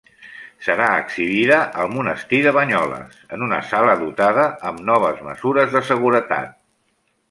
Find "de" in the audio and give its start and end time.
2.47-2.55, 5.79-5.89